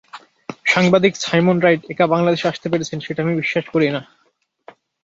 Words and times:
সাংবাদিক 0.65 1.13
Simon 1.23 1.57
Wright 1.59 1.81
একা 1.89 2.05
বাংলাদেশে 2.13 2.45
আসতে 2.47 2.67
পেরেছেন, 2.71 2.97
সেটা 2.99 3.19
আমি 3.23 3.33
বিশ্বাস 3.41 3.65
করি 3.73 3.87
না। 3.95 4.01